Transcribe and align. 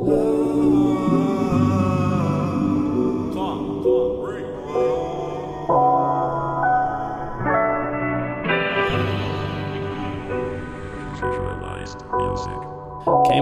Came 0.00 0.08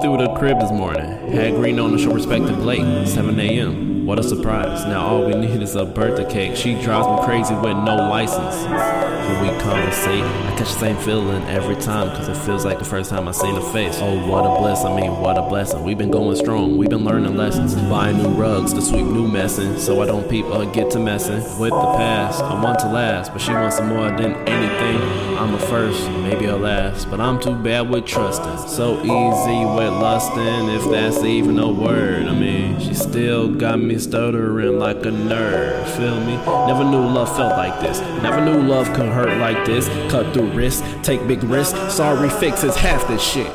through 0.00 0.18
the 0.18 0.34
crib 0.36 0.58
this 0.58 0.72
morning. 0.72 1.04
Had 1.30 1.54
green 1.54 1.78
on 1.78 1.92
the 1.92 1.98
show 1.98 2.10
respected 2.12 2.56
Blake. 2.56 3.06
7 3.06 3.38
a.m. 3.38 3.99
What 4.10 4.18
a 4.18 4.24
surprise. 4.24 4.84
Now 4.86 5.06
all 5.06 5.24
we 5.24 5.34
need 5.34 5.62
is 5.62 5.76
a 5.76 5.84
birthday 5.84 6.28
cake. 6.28 6.56
She 6.56 6.74
drives 6.82 7.06
me 7.06 7.24
crazy 7.24 7.54
with 7.54 7.76
no 7.76 7.94
license. 7.94 8.56
When 8.66 9.42
we 9.42 9.60
conversate, 9.60 10.24
I 10.24 10.54
catch 10.58 10.72
the 10.72 10.80
same 10.80 10.96
feeling 10.96 11.44
every 11.44 11.76
time. 11.76 12.08
Cause 12.16 12.26
it 12.26 12.36
feels 12.38 12.64
like 12.64 12.80
the 12.80 12.84
first 12.84 13.08
time 13.08 13.28
I 13.28 13.30
seen 13.30 13.54
her 13.54 13.72
face. 13.72 14.00
Oh, 14.00 14.26
what 14.26 14.44
a 14.44 14.60
blessing. 14.60 14.88
I 14.88 15.00
mean, 15.00 15.20
what 15.20 15.38
a 15.38 15.42
blessing. 15.42 15.84
We've 15.84 15.96
been 15.96 16.10
going 16.10 16.34
strong. 16.34 16.76
We've 16.76 16.90
been 16.90 17.04
learning 17.04 17.36
lessons. 17.36 17.76
Buying 17.76 18.16
new 18.16 18.30
rugs 18.30 18.74
to 18.74 18.82
sweep 18.82 19.06
new 19.06 19.28
messing. 19.28 19.78
So 19.78 20.02
I 20.02 20.06
don't 20.06 20.28
peep 20.28 20.46
or 20.46 20.66
get 20.66 20.90
to 20.90 20.98
messing 20.98 21.44
with 21.60 21.70
the 21.70 21.94
past. 21.96 22.42
I 22.42 22.60
want 22.60 22.80
to 22.80 22.88
last, 22.88 23.30
but 23.30 23.40
she 23.40 23.52
wants 23.52 23.80
more 23.80 24.10
than 24.10 24.34
anything. 24.48 25.20
I'm 25.38 25.54
a 25.54 25.58
first, 25.58 26.10
maybe 26.10 26.46
a 26.46 26.56
last. 26.56 27.08
But 27.08 27.20
I'm 27.20 27.40
too 27.40 27.54
bad 27.54 27.88
with 27.88 28.06
trusting. 28.06 28.68
So 28.68 28.98
easy 29.02 29.64
with 29.64 29.92
lusting, 29.92 30.68
if 30.68 30.90
that's 30.90 31.22
even 31.22 31.60
a 31.60 31.70
word. 31.70 32.26
I 32.26 32.34
mean, 32.34 32.80
she 32.80 32.92
still 32.92 33.48
got 33.48 33.78
me 33.78 33.99
stuttering 34.00 34.78
like 34.78 34.98
a 34.98 35.10
nerd. 35.10 35.86
Feel 35.96 36.20
me? 36.20 36.36
Never 36.66 36.84
knew 36.84 37.06
love 37.06 37.34
felt 37.36 37.56
like 37.56 37.80
this. 37.80 38.00
Never 38.22 38.40
knew 38.44 38.62
love 38.62 38.86
could 38.94 39.08
hurt 39.08 39.38
like 39.38 39.64
this. 39.64 39.88
Cut 40.10 40.32
through 40.32 40.50
wrists, 40.52 40.82
take 41.02 41.26
big 41.26 41.42
risks. 41.44 41.94
Sorry, 41.94 42.28
fixes 42.28 42.76
half 42.76 43.06
this 43.08 43.22
shit. 43.22 43.50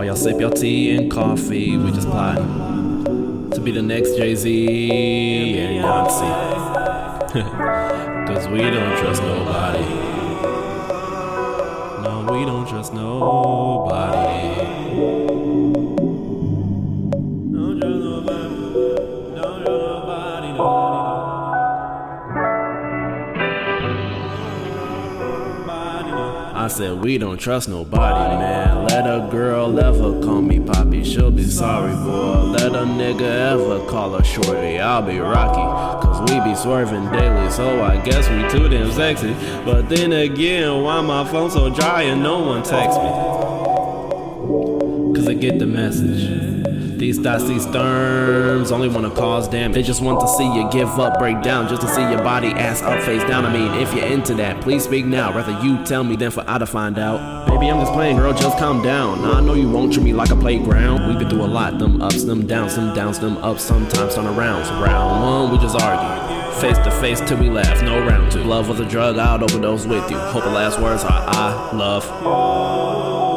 While 0.00 0.04
y'all 0.04 0.16
sip 0.16 0.40
your 0.40 0.50
tea 0.50 0.96
and 0.96 1.10
coffee, 1.10 1.76
we 1.76 1.90
just 1.92 2.08
plotting 2.08 3.50
to 3.50 3.60
be 3.60 3.70
the 3.72 3.82
next 3.82 4.16
Jay 4.16 4.34
Z 4.34 5.58
and 5.58 5.84
Beyonce. 5.84 6.50
Cause 8.26 8.48
we 8.48 8.58
don't 8.58 8.96
trust 8.98 9.22
nobody. 9.22 9.84
No, 12.02 12.28
we 12.32 12.44
don't 12.44 12.66
trust 12.66 12.94
nobody. 12.94 14.79
I 26.60 26.68
said 26.68 27.02
we 27.02 27.16
don't 27.16 27.38
trust 27.38 27.70
nobody, 27.70 28.36
man. 28.36 28.86
Let 28.88 29.06
a 29.06 29.26
girl 29.30 29.80
ever 29.80 30.20
call 30.20 30.42
me 30.42 30.60
poppy, 30.60 31.02
she'll 31.04 31.30
be 31.30 31.44
sorry, 31.44 31.94
boy. 31.94 32.50
Let 32.50 32.74
a 32.74 32.84
nigga 32.84 33.22
ever 33.52 33.82
call 33.88 34.12
her 34.18 34.22
shorty, 34.22 34.78
I'll 34.78 35.00
be 35.00 35.18
rocky. 35.20 36.06
Cause 36.06 36.20
we 36.30 36.38
be 36.40 36.54
swerving 36.54 37.10
daily, 37.12 37.50
so 37.50 37.82
I 37.82 37.96
guess 38.04 38.28
we 38.28 38.46
too 38.50 38.68
damn 38.68 38.92
sexy. 38.92 39.32
But 39.64 39.88
then 39.88 40.12
again, 40.12 40.82
why 40.82 41.00
my 41.00 41.26
phone 41.30 41.50
so 41.50 41.70
dry 41.74 42.02
and 42.02 42.22
no 42.22 42.40
one 42.40 42.62
texts 42.62 42.98
me? 42.98 43.08
Cause 45.14 45.28
I 45.28 45.32
get 45.32 45.58
the 45.58 45.66
message. 45.66 46.69
These 47.00 47.18
thoughts, 47.18 47.44
these 47.48 47.64
terms 47.64 48.70
only 48.70 48.90
wanna 48.90 49.08
cause 49.08 49.48
damage. 49.48 49.74
They 49.74 49.82
just 49.82 50.02
want 50.02 50.20
to 50.20 50.28
see 50.28 50.44
you 50.44 50.68
give 50.70 51.00
up, 51.00 51.18
break 51.18 51.40
down, 51.40 51.66
just 51.66 51.80
to 51.80 51.88
see 51.88 52.02
your 52.02 52.22
body 52.22 52.48
ass 52.48 52.82
up, 52.82 53.00
face 53.04 53.22
down. 53.24 53.46
I 53.46 53.50
mean, 53.50 53.80
if 53.80 53.94
you're 53.94 54.04
into 54.04 54.34
that, 54.34 54.60
please 54.60 54.84
speak 54.84 55.06
now. 55.06 55.32
Rather 55.32 55.58
you 55.64 55.82
tell 55.86 56.04
me 56.04 56.14
than 56.16 56.30
for 56.30 56.44
I 56.46 56.58
to 56.58 56.66
find 56.66 56.98
out. 56.98 57.48
Baby, 57.48 57.70
I'm 57.70 57.80
just 57.80 57.94
playing, 57.94 58.18
girl, 58.18 58.34
just 58.34 58.58
calm 58.58 58.82
down. 58.82 59.22
Now 59.22 59.32
I 59.32 59.40
know 59.40 59.54
you 59.54 59.70
won't 59.70 59.94
treat 59.94 60.04
me 60.04 60.12
like 60.12 60.28
a 60.28 60.36
playground. 60.36 61.08
We've 61.08 61.18
been 61.18 61.30
through 61.30 61.46
a 61.46 61.48
lot, 61.48 61.78
them 61.78 62.02
ups, 62.02 62.24
them 62.24 62.46
downs, 62.46 62.76
them 62.76 62.94
downs, 62.94 63.18
them 63.18 63.38
ups, 63.38 63.62
sometimes 63.62 64.14
turn 64.14 64.26
around. 64.26 64.66
So 64.66 64.72
round 64.82 65.22
one, 65.22 65.52
we 65.52 65.56
just 65.56 65.80
argue. 65.80 66.60
Face 66.60 66.76
to 66.76 66.90
face 67.00 67.22
till 67.22 67.38
we 67.38 67.48
laugh, 67.48 67.82
no 67.82 67.98
round 68.06 68.30
two. 68.30 68.44
Love 68.44 68.68
was 68.68 68.78
a 68.78 68.84
drug, 68.84 69.16
I'd 69.16 69.42
overdose 69.42 69.86
with 69.86 70.10
you. 70.10 70.18
Hope 70.18 70.44
the 70.44 70.50
last 70.50 70.78
words 70.78 71.02
are 71.04 71.24
I 71.26 71.74
love. 71.74 73.29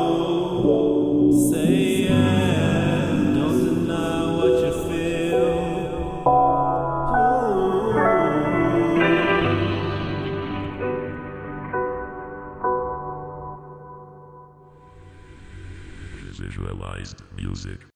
Visualized 16.33 17.21
music. 17.35 17.92